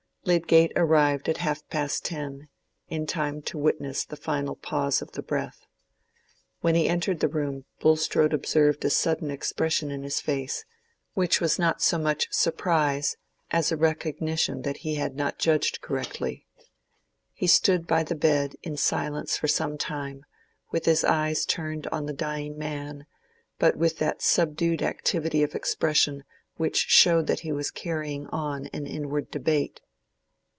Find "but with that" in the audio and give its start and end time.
23.57-24.21